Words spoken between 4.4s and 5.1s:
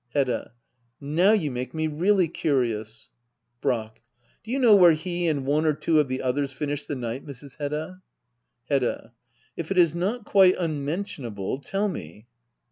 Do you know where